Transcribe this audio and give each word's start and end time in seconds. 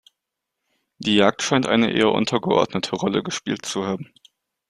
Die 0.97 1.13
Jagd 1.13 1.43
scheint 1.43 1.67
eher 1.67 1.71
eine 1.73 2.09
untergeordnete 2.09 2.95
Rolle 2.95 3.21
gespielt 3.21 3.67
zu 3.67 3.85
haben. 3.85 4.11